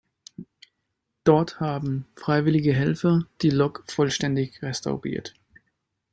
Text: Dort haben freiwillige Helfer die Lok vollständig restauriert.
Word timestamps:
Dort 1.25 1.59
haben 1.59 2.07
freiwillige 2.15 2.73
Helfer 2.73 3.27
die 3.43 3.51
Lok 3.51 3.83
vollständig 3.87 4.59
restauriert. 4.63 5.35